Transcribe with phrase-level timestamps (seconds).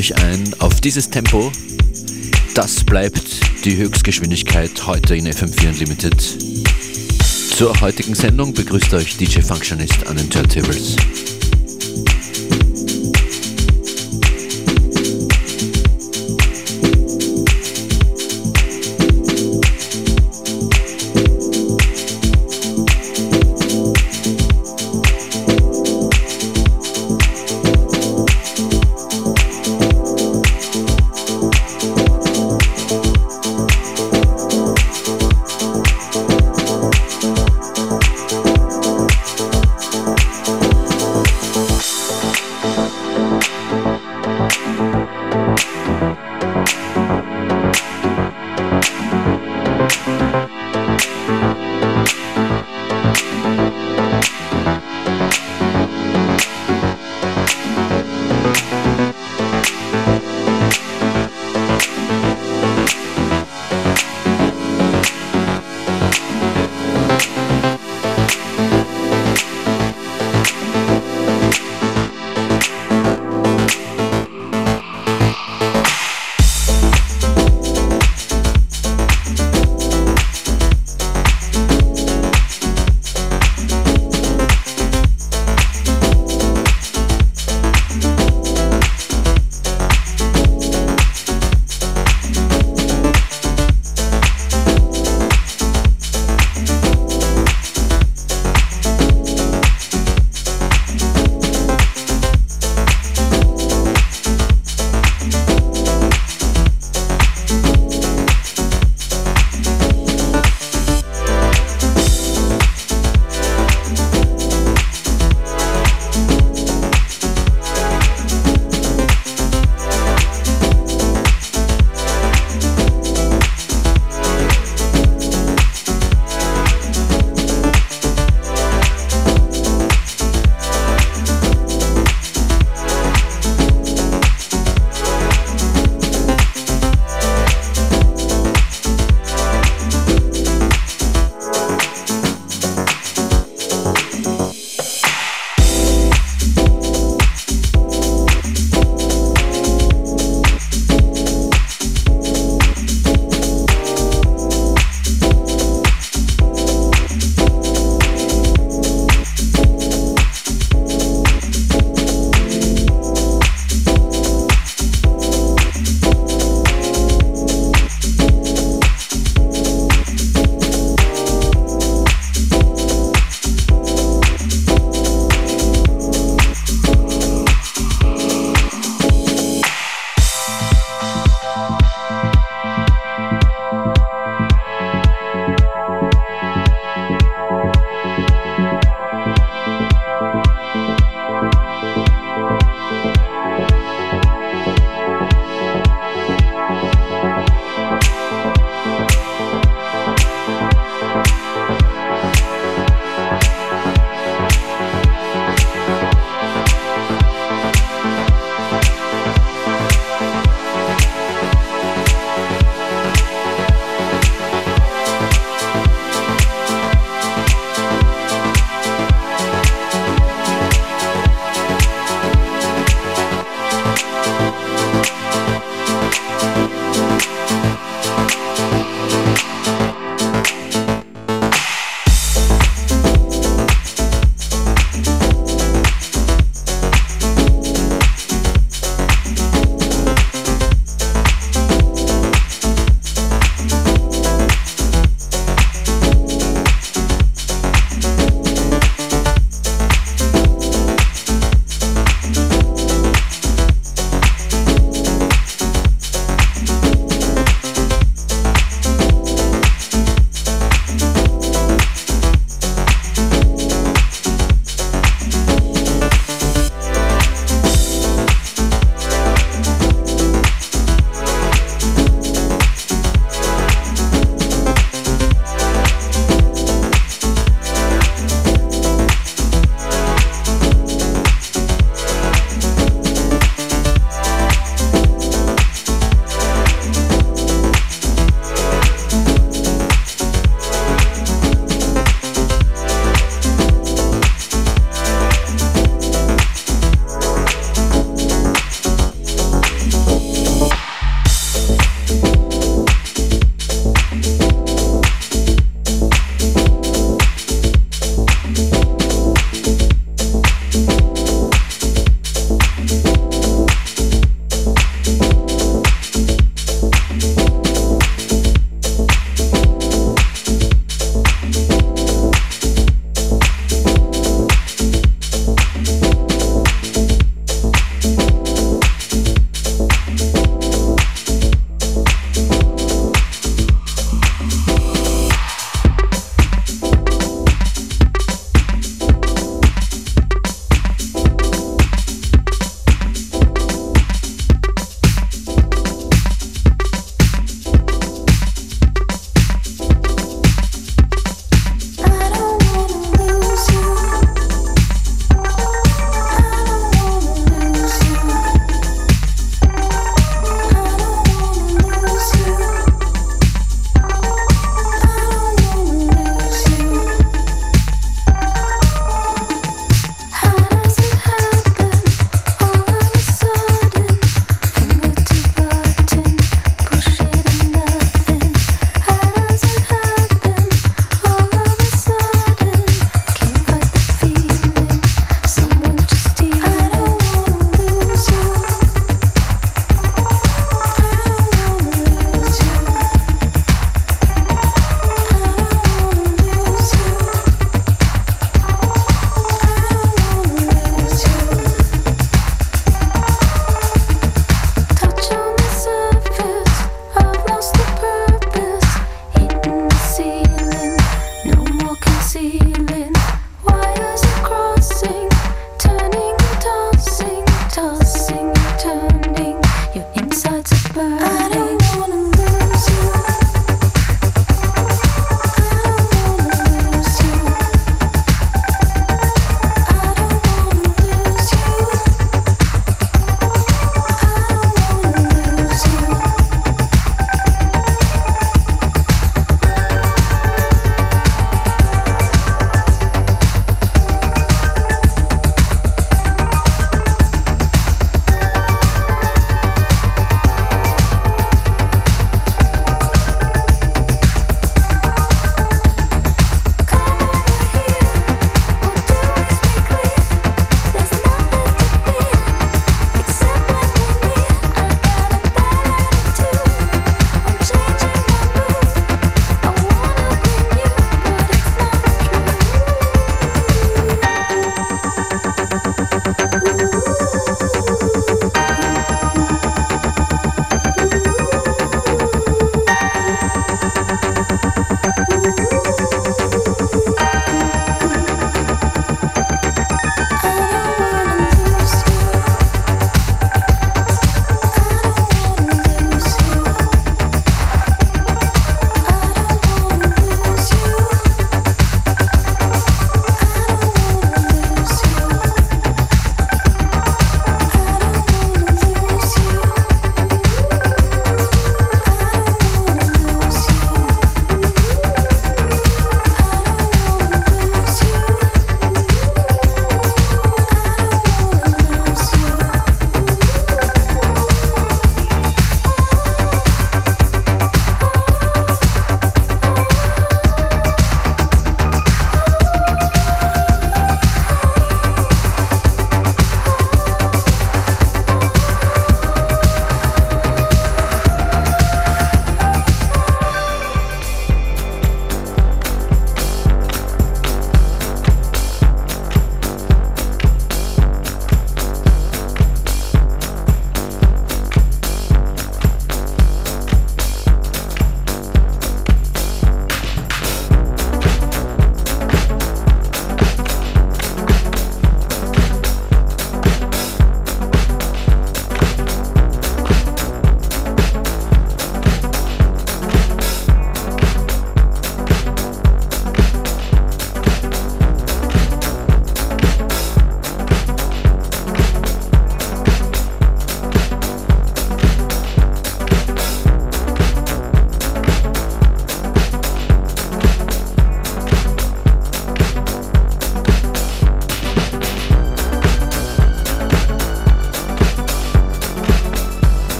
[0.00, 1.52] Euch ein auf dieses Tempo.
[2.54, 3.22] Das bleibt
[3.66, 6.16] die Höchstgeschwindigkeit heute in FM4 Unlimited.
[7.54, 10.96] Zur heutigen Sendung begrüßt euch DJ Functionist an den Turntables.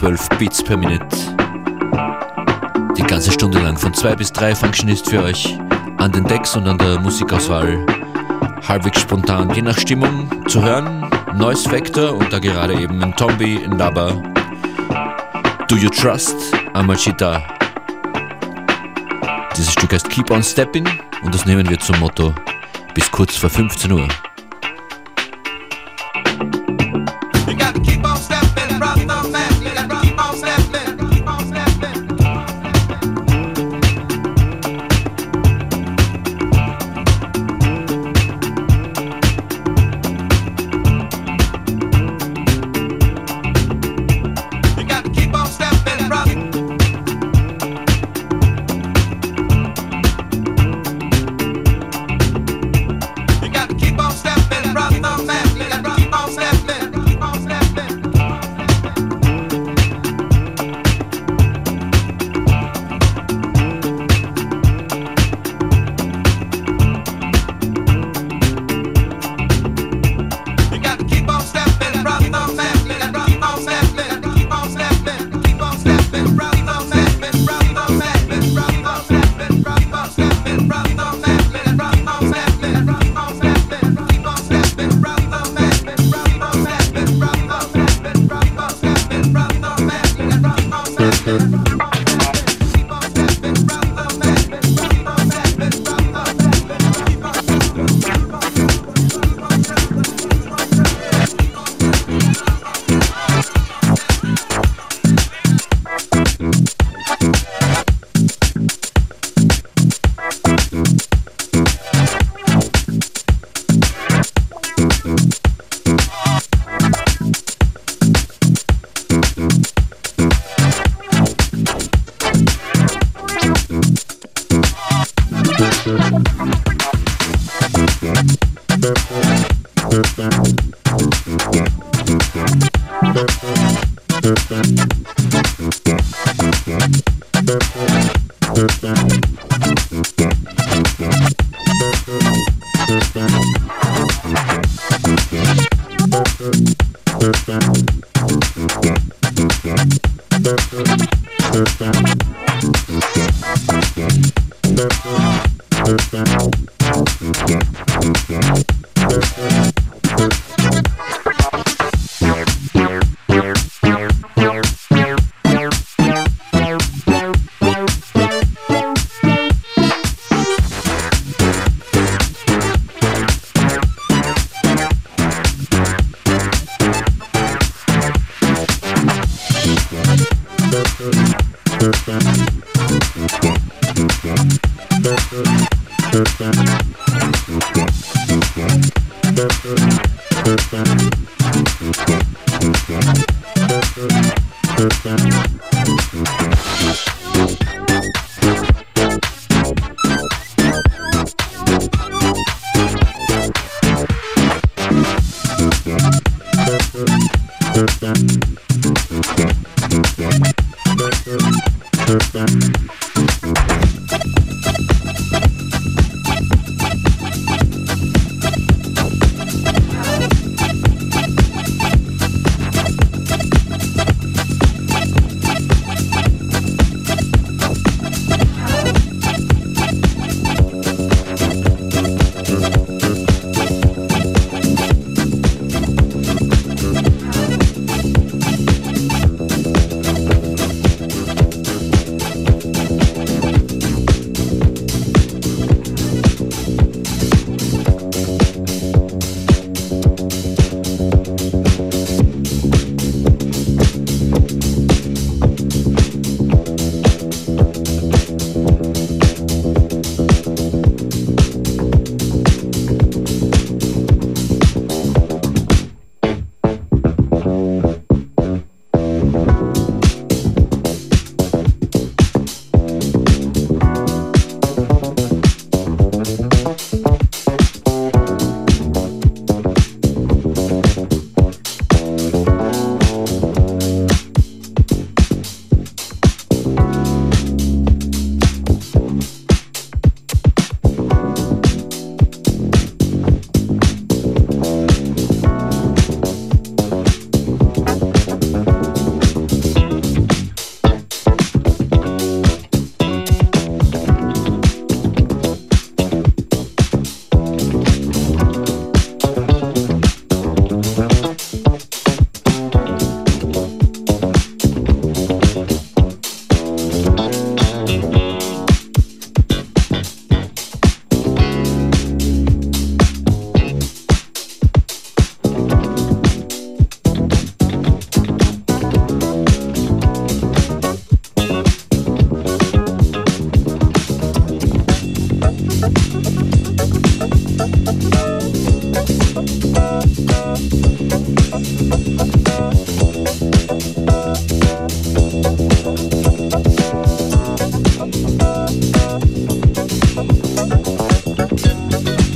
[0.00, 1.06] 111, 112 Beats per Minute.
[2.96, 5.58] Die ganze Stunde lang von 2 bis 3 Functionist für euch
[5.98, 7.84] an den Decks und an der Musikauswahl.
[8.66, 11.10] Halbwegs spontan, je nach Stimmung zu hören.
[11.34, 14.12] Noise Factor und da gerade eben in Tombi, in Laba.
[15.68, 16.36] Do You Trust?
[16.72, 17.42] Amachita.
[19.56, 20.88] Dieses Stück heißt Keep On Stepping
[21.22, 22.34] und das nehmen wir zum Motto
[22.94, 24.08] bis kurz vor 15 Uhr.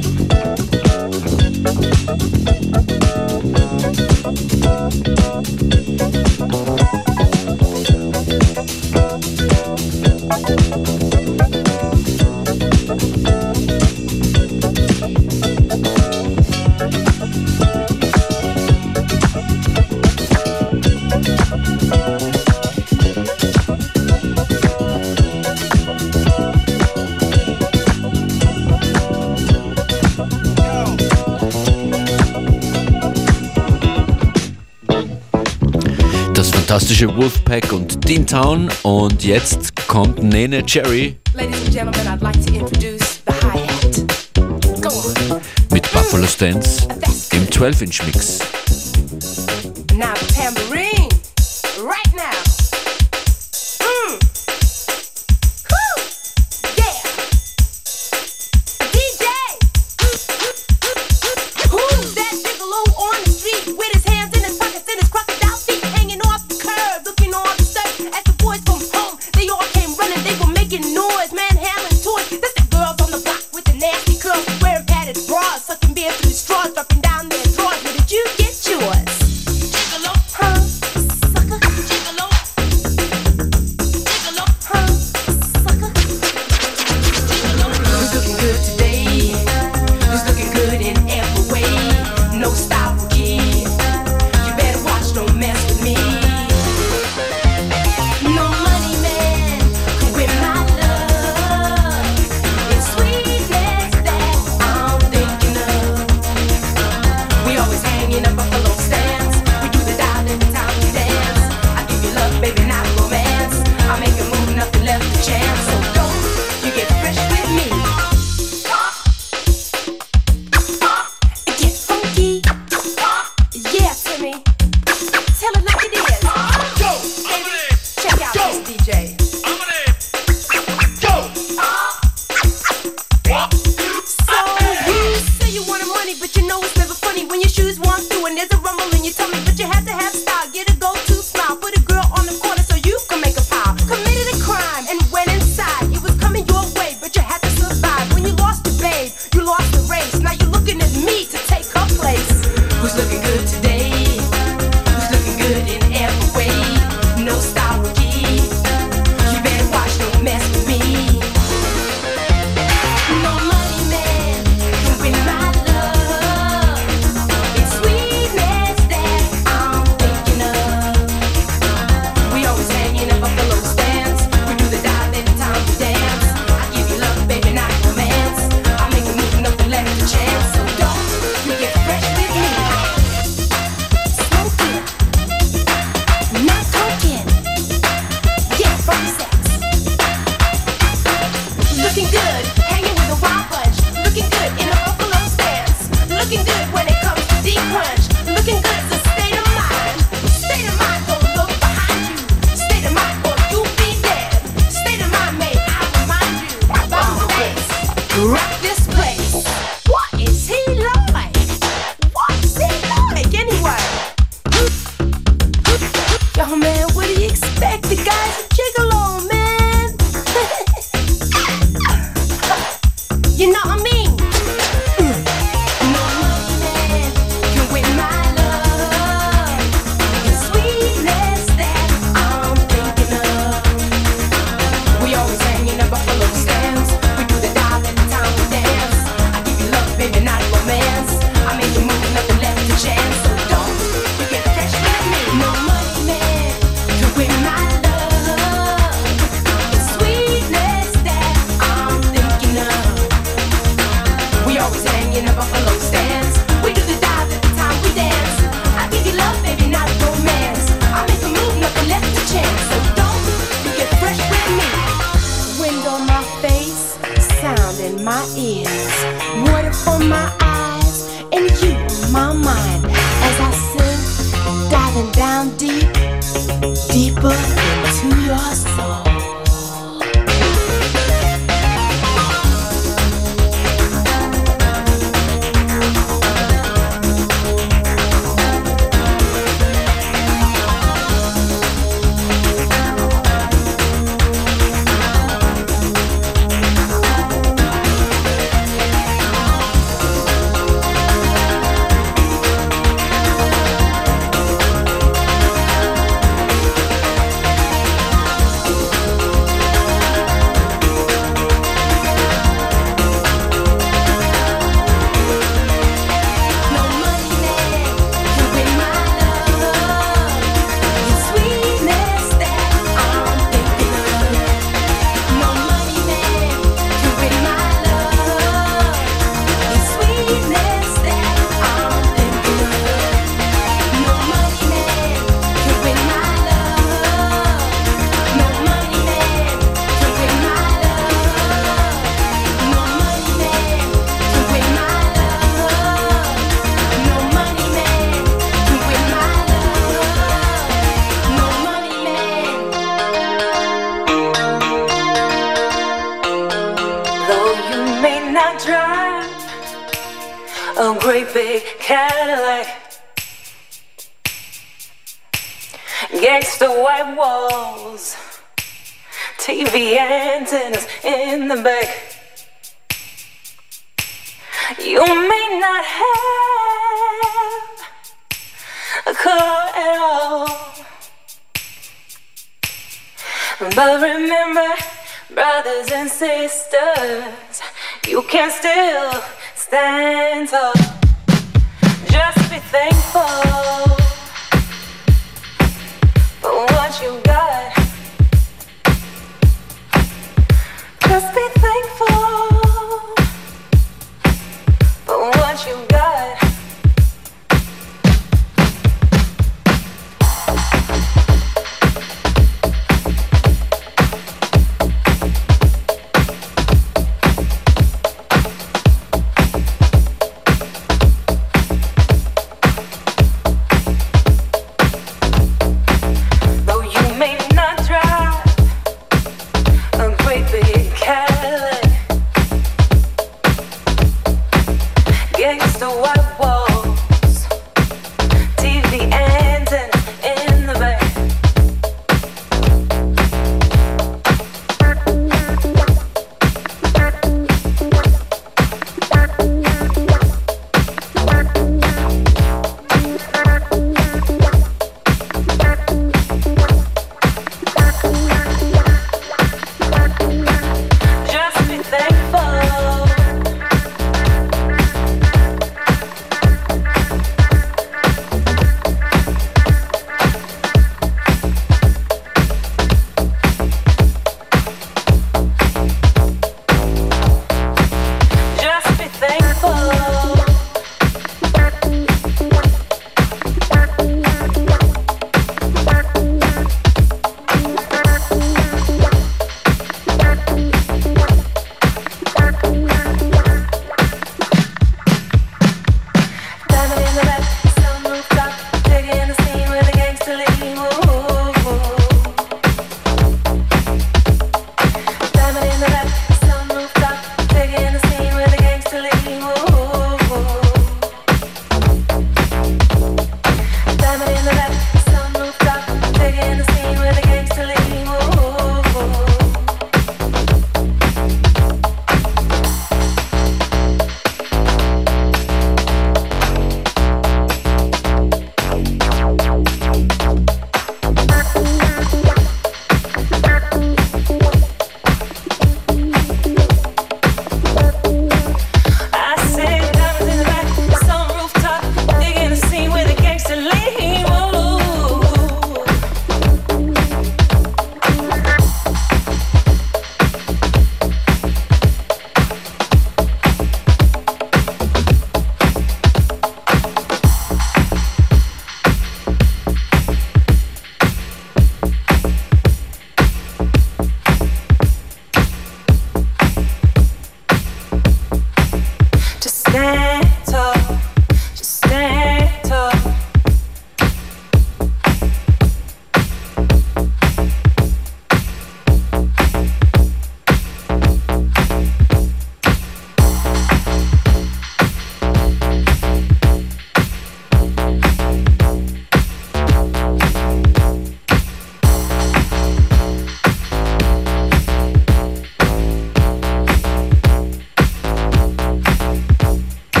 [0.00, 0.28] Thank
[36.88, 38.70] fantastische Wolfpack und Dean Town.
[38.82, 41.16] Und jetzt kommt Nene Cherry.
[45.70, 46.88] Mit Buffalo Stance
[47.32, 48.38] im 12-Inch-Mix.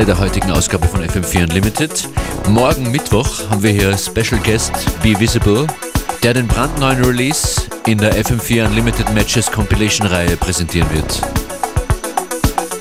[0.00, 2.08] Finale der heutigen Ausgabe von FM4 Unlimited.
[2.48, 4.72] Morgen Mittwoch haben wir hier Special Guest
[5.02, 5.66] Be Visible,
[6.22, 11.20] der den brandneuen Release in der FM4 Unlimited Matches Compilation Reihe präsentieren wird.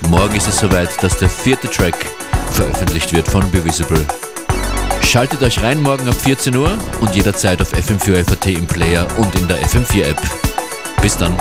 [0.07, 1.95] Morgen ist es soweit, dass der vierte Track
[2.51, 4.05] veröffentlicht wird von Be Visible.
[5.03, 9.35] Schaltet euch rein morgen ab 14 Uhr und jederzeit auf FM4 FAT im Player und
[9.35, 10.21] in der FM4 App.
[11.01, 11.35] Bis dann.